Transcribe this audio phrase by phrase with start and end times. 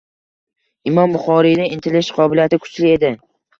[0.91, 3.15] Imom Buxoriyda intilish, qobiliyat kuchli edi.